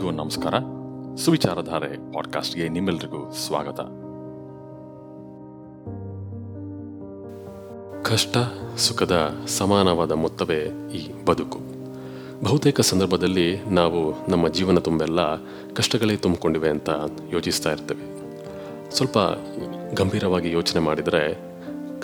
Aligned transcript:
ಎಲ್ರಿಗೂ 0.00 0.22
ನಮಸ್ಕಾರ. 0.22 0.54
ಸುವಿಚಾರಧಾರೆ 1.16 2.12
ಪಾಡ್ಕಾಸ್ಟ್ಗೆ 2.12 2.68
ನಿಮ್ಮೆಲ್ರಿಗೂ 2.68 3.32
ಸ್ವಾಗತ. 3.32 3.80
ಕಷ್ಟ, 8.08 8.36
ಸುಖದ 8.76 9.36
ಸಮಾನವಾದ 9.46 10.12
ಮೊತ್ತವೇ 10.12 10.90
ಈ 10.94 11.24
ಬದುಕು. 11.24 11.58
ಬಹುತೇಕ 12.44 12.80
ಸಂದರ್ಭದಲ್ಲಿ 12.80 13.64
ನಾವು 13.64 14.30
ನಮ್ಮ 14.30 14.48
ಜೀವನ 14.48 14.78
ತುಂಬೆಲ್ಲ 14.78 15.36
ಕಷ್ಟಗಳೇ 15.74 16.16
ತುಂಬಿಕೊಂಡಿವೆ 16.16 16.70
ಅಂತ 16.70 16.88
ಯೋಚಿಸ್ತಾ 17.32 17.72
ಇರ್ತೇವೆ. 17.72 18.04
ಸ್ವಲ್ಪ 18.90 19.18
ಗಂಭೀರವಾಗಿ 19.94 20.50
ಯೋಚನೆ 20.50 20.80
ಮಾಡಿದರೆ 20.80 21.38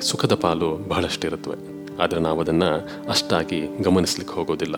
ಸುಖದ 0.03 0.35
ಪಾಲು 0.35 0.89
ಬಹಳಷ್ಟಿರುತ್ತವೆ. 0.89 1.57
ಆದರೆ 2.03 2.21
ನಾವು 2.21 2.41
ಅದನ್ನು 2.41 2.89
ಅಷ್ಟಾಗಿ 3.09 3.83
ಗಮನಿಸ್ಲಿಕ್ಕೆ 3.83 4.35
ಹೋಗೋದಿಲ್ಲ. 4.35 4.75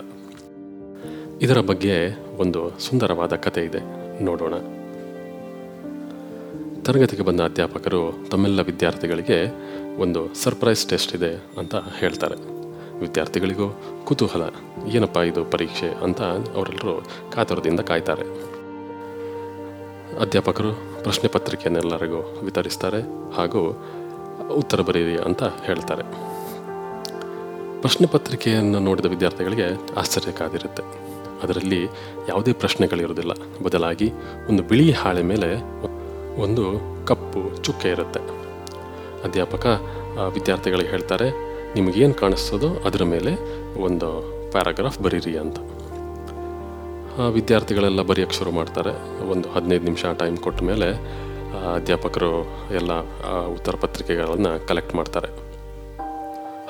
ಇದರ 1.43 1.61
ಬಗ್ಗೆ 1.61 2.28
ಒಂದು 2.39 2.81
ಸುಂದರವಾದ 2.81 3.33
ಕತೆ 3.33 3.65
ಇದೆ. 3.65 3.81
ನೋಡೋಣ. 4.23 4.55
ತರಗತಿಗೆ 6.83 7.23
ಬಂದ 7.23 7.41
ಅಧ್ಯಾಪಕರು 7.41 8.29
ತಮ್ಮೆಲ್ಲ 8.31 8.61
ವಿದ್ಯಾರ್ಥಿಗಳಿಗೆ 8.61 9.55
ಒಂದು 9.99 10.35
ಸರ್ಪ್ರೈಸ್ 10.35 10.89
ಟೆಸ್ಟ್ 10.89 11.17
ಇದೆ 11.17 11.35
ಅಂತ 11.59 11.75
ಹೇಳ್ತಾರೆ. 11.75 12.35
ವಿದ್ಯಾರ್ಥಿಗಳಿಗೂ 13.01 13.81
ಕುತೂಹಲ. 14.05 14.43
ಏನಪ್ಪ 14.87 15.17
ಇದು 15.17 15.45
ಪರೀಕ್ಷೆ 15.45 16.03
ಅಂತ 16.03 16.21
ಅವರೆಲ್ಲರೂ 16.21 17.07
ಕಾತುರದಿಂದ 17.33 17.81
ಕಾಯ್ತಾರೆ. 17.81 18.23
ಅಧ್ಯಾಪಕರು 20.21 20.73
ಪ್ರಶ್ನೆ 21.03 21.29
ಪತ್ರಿಕೆಯನ್ನೆಲ್ಲರಿಗೂ 21.29 22.41
ವಿತರಿಸ್ತಾರೆ 22.45 23.03
ಹಾಗೂ 23.35 23.85
ಉತ್ತರ 24.55 24.81
ಬರೀರಿ 24.81 25.23
ಅಂತ 25.23 25.43
ಹೇಳ್ತಾರೆ. 25.43 26.03
ಪ್ರಶ್ನೆ 27.81 28.07
ಪತ್ರಿಕೆಯನ್ನು 28.07 28.79
ನೋಡಿದ 28.79 29.07
ವಿದ್ಯಾರ್ಥಿಗಳಿಗೆ 29.07 29.95
ಆಶ್ಚರ್ಯ 29.97 30.33
ಕಾದಿರುತ್ತೆ. 30.33 31.08
ಅದರಲ್ಲಿ 31.43 31.81
ಯಾವುದೇ 32.29 32.53
ಪ್ರಶ್ನೆಗಳಿರೋದಿಲ್ಲ 32.63 33.33
ಬದಲಾಗಿ 33.65 34.09
ಒಂದು 34.51 34.63
ಬಿಳಿ 34.71 34.87
ಹಾಳೆ 35.01 35.23
ಮೇಲೆ 35.33 35.51
ಒಂದು 36.45 36.65
ಕಪ್ಪು 37.11 37.41
ಚುಕ್ಕೆ 37.67 37.89
ಇರುತ್ತೆ. 37.95 38.21
ಅಧ್ಯಾಪಕ 39.27 39.67
ವಿದ್ಯಾರ್ಥಿಗಳಿಗೆ 40.37 40.91
ಹೇಳ್ತಾರೆ, 40.95 41.29
ನಿಮಗೇನು 41.77 42.15
ಕಾಣಿಸ್ತದೋ 42.23 42.69
ಅದರ 42.89 43.03
ಮೇಲೆ 43.15 43.33
ಒಂದು 43.87 44.09
ಪ್ಯಾರಾಗ್ರಾಫ್ 44.53 45.01
ಬರೀರಿ 45.07 45.35
ಅಂತ. 45.45 45.59
ವಿದ್ಯಾರ್ಥಿಗಳೆಲ್ಲ 47.37 48.01
ಬರೆಯೋಕ್ಕೆ 48.11 48.37
ಶುರು 48.39 48.51
ಮಾಡ್ತಾರೆ. 48.59 48.93
ಒಂದು 49.33 49.47
ಹದಿನೈದು 49.55 49.85
ನಿಮಿಷ 49.89 50.05
ಟೈಮ್ 50.23 50.37
ಕೊಟ್ಟ 50.45 50.63
ಮೇಲೆ 50.71 50.89
ಅಧ್ಯಾಪಕರು 51.79 52.31
ಎಲ್ಲ 52.79 52.93
ಉತ್ತರ 53.57 53.75
ಪತ್ರಿಕೆಗಳನ್ನು 53.85 54.53
ಕಲೆಕ್ಟ್ 54.69 54.95
ಮಾಡ್ತಾರೆ. 54.99 55.29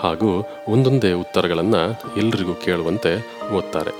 ಹಾಗೂ 0.02 0.30
ಒಂದೊಂದೇ 0.74 1.10
ಉತ್ತರಗಳನ್ನು 1.22 1.82
ಎಲ್ರಿಗೂ 2.20 2.54
ಕೇಳುವಂತೆ 2.66 3.12
ಓದ್ತಾರೆ. 3.56 3.92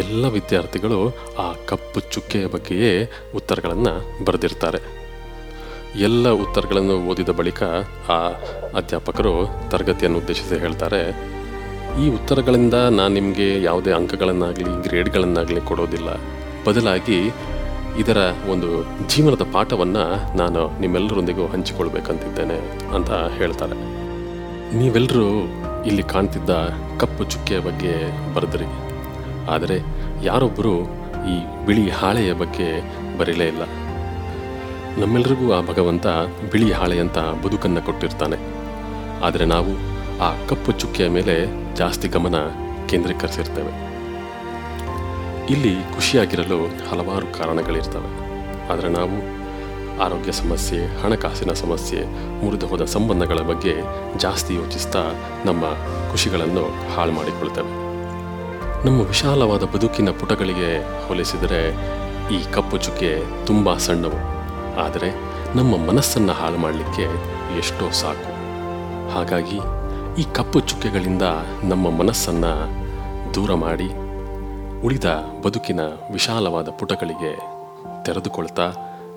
ಎಲ್ಲ 0.00 0.24
ವಿದ್ಯಾರ್ಥಿಗಳು 0.34 0.98
ಆ 1.44 1.46
ಕಪ್ಪು 1.70 2.00
ಚುಕ್ಕೆಯ 2.12 2.46
ಬಗ್ಗೆಯೇ 2.46 2.92
ಉತ್ತರಗಳನ್ನು 3.38 3.92
ಬರೆದಿರ್ತಾರೆ. 4.26 4.80
ಎಲ್ಲ 6.06 6.28
ಉತ್ತರಗಳನ್ನು 6.42 6.94
ಓದಿದ 7.10 7.30
ಬಳಿಕ 7.38 7.62
ಆ 8.16 8.18
ಅಧ್ಯಾಪಕರು 8.80 9.32
ತರಗತಿಯನ್ನು 9.70 10.20
ಉದ್ದೇಶಿಸಿ 10.22 10.56
ಹೇಳ್ತಾರೆ, 10.64 11.02
ಈ 12.02 12.06
ಉತ್ತರಗಳಿಂದ 12.18 12.76
ನಾನು 12.98 13.12
ನಿಮಗೆ 13.18 13.48
ಯಾವುದೇ 13.62 13.92
ಅಂಕಗಳನ್ನಾಗಲಿ, 13.98 14.72
ಗ್ರೇಡ್ಗಳನ್ನಾಗಲಿ 14.86 15.62
ಕೊಡೋದಿಲ್ಲ. 15.70 16.10
ಬದಲಾಗಿ 16.66 17.18
ಇದರ 18.02 18.20
ಒಂದು 18.52 18.68
ಜೀವನದ 19.12 19.44
ಪಾಠವನ್ನು 19.56 20.04
ನಾನು 20.36 20.60
ನಿಮ್ಮೆಲ್ಲರೊಂದಿಗೂ 20.82 21.46
ಹಂಚಿಕೊಳ್ಬೇಕಂತಿದ್ದೇನೆ 21.54 22.58
ಅಂತ 22.96 23.10
ಹೇಳ್ತಾರೆ. 23.38 23.76
ನೀವೆಲ್ಲರೂ 24.78 25.28
ಇಲ್ಲಿ 25.90 26.04
ಕಾಣ್ತಿದ್ದ 26.12 26.50
ಕಪ್ಪು 27.02 27.22
ಚುಕ್ಕೆಯ 27.32 27.60
ಬಗ್ಗೆ 27.68 27.94
ಬರೆದ್ರಿ. 28.34 28.68
ಆದರೆ 29.48 29.78
ಯಾರೊಬ್ಬರು 30.24 31.02
ಈ 31.28 31.66
ಬಿಳಿ 31.66 31.90
ಹಾಳೆಯ 31.90 32.32
ಬಗ್ಗೆ 32.32 32.68
ಬರೀಲೇ 33.18 33.46
ಇಲ್ಲ. 33.48 33.62
ನಮ್ಮೆಲ್ಲರಿಗೂ 35.00 35.52
ಆ 35.52 35.60
ಭಗವಂತ 35.60 36.06
ಬಿಳಿ 36.50 36.72
ಹಾಳೆಯಂತ 36.72 37.18
ಬದುಕನ್ನು 37.18 37.82
ಕೊಟ್ಟಿರ್ತಾನೆ. 37.82 38.36
ಆದರೆ 39.22 39.44
ನಾವು 39.44 39.92
ಆ 40.20 40.46
ಕಪ್ಪು 40.48 40.72
ಚುಕ್ಕೆಯ 40.72 41.08
ಮೇಲೆ 41.08 41.46
ಜಾಸ್ತಿ 41.74 42.08
ಗಮನ 42.08 42.34
ಕೇಂದ್ರೀಕರಿಸಿರ್ತೇವೆ. 42.86 43.92
ಇಲ್ಲಿ 45.50 45.76
ಖುಷಿಯಾಗಿರಲು 45.94 46.64
ಹಲವಾರು 46.64 47.26
ಕಾರಣಗಳಿರ್ತವೆ. 47.26 48.22
ಆದರೆ 48.72 48.88
ನಾವು 48.88 49.42
ಆರೋಗ್ಯ 50.00 50.32
ಸಮಸ್ಯೆ, 50.32 51.02
ಹಣಕಾಸಿನ 51.02 51.52
ಸಮಸ್ಯೆ, 51.52 52.04
ಮುರಿದು 52.44 52.66
ಹೋದ 52.66 52.84
ಸಂಬಂಧಗಳ 52.84 53.38
ಬಗ್ಗೆ 53.38 53.74
ಜಾಸ್ತಿ 54.18 54.54
ಯೋಚಿಸ್ತಾ 54.54 54.98
ನಮ್ಮ 55.44 55.62
ಖುಷಿಗಳನ್ನು 56.10 56.94
ಹಾಳು 56.94 57.12
ಮಾಡಿಕೊಳ್ತೇವೆ. 57.12 57.91
ನಮ್ಮ 58.84 59.00
ವಿಶಾಲವಾದ 59.00 59.62
ಬದುಕಿನ 59.62 60.10
ಪುಟಗಳಿಗೆ 60.10 60.70
ಹೋಲಿಸಿದರೆ 61.06 61.60
ಈ 62.34 62.52
ಕಪ್ಪು 62.52 62.76
ಚುಕ್ಕೆ 62.76 63.22
ತುಂಬ 63.46 63.76
ಸಣ್ಣವು. 63.76 64.18
ಆದರೆ 64.76 65.10
ನಮ್ಮ 65.56 65.76
ಮನಸ್ಸನ್ನು 65.76 66.32
ಹಾಳು 66.32 66.58
ಮಾಡಲಿಕ್ಕೆ 66.58 67.02
ಎಷ್ಟೋ 67.58 67.90
ಸಾಕು. 67.90 68.32
ಹಾಗಾಗಿ 69.10 69.58
ಈ 70.20 70.24
ಕಪ್ಪು 70.34 70.60
ಚುಕ್ಕೆಗಳಿಂದ 70.60 71.22
ನಮ್ಮ 71.64 71.90
ಮನಸ್ಸನ್ನು 71.90 72.52
ದೂರ 73.34 73.54
ಮಾಡಿ 73.54 73.88
ಉಳಿದ 74.82 75.04
ಬದುಕಿನ 75.44 75.80
ವಿಶಾಲವಾದ 76.12 76.68
ಪುಟಗಳಿಗೆ 76.68 77.32
ತೆರೆದುಕೊಳ್ತಾ 78.04 78.66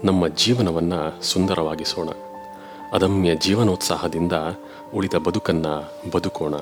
ನಮ್ಮ 0.04 0.28
ಜೀವನವನ್ನು 0.28 1.24
ಸುಂದರವಾಗಿಸೋಣ. 1.24 2.10
ಅದಮ್ಯ 2.94 3.36
ಜೀವನೋತ್ಸಾಹದಿಂದ 3.36 4.34
ಉಳಿದ 4.96 5.14
ಬದುಕನ್ನು 5.14 5.94
ಬದುಕೋಣ. 6.12 6.54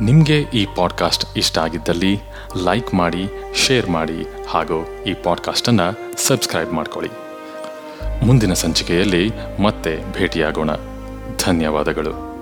ನಿಮಗೆ 0.00 0.40
ಈ 0.40 0.66
ಪಾಡ್ಕಾಸ್ಟ್ 0.76 1.26
ಇಷ್ಟ 1.36 1.58
ಆಗಿದ್ದಲ್ಲಿ 1.58 2.20
ಲೈಕ್ 2.56 2.94
ಮಾಡಿ 2.94 3.28
ಶೇರ್ 3.54 3.90
ಮಾಡಿ 3.90 4.46
ಹಾಗೂ 4.48 5.04
ಈ 5.06 5.14
ಪಾಡ್ಕಾಸ್ಟನ್ನು 5.14 6.16
ಸಬ್ಸ್ಕ್ರೈಬ್ 6.26 6.72
ಮಾಡ್ಕೊಳ್ಳಿ. 6.72 7.10
ಮುಂದಿನ 8.26 8.52
ಸಂಚಿಕೆಯಲ್ಲಿ 8.52 9.30
ಮತ್ತೆ 9.62 10.12
ಭೇಟಿಯಾಗೋಣ. 10.12 10.70
ಧನ್ಯವಾದಗಳು. 11.46 12.33